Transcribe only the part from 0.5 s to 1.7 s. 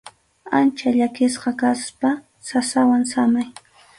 Ancha llakisqa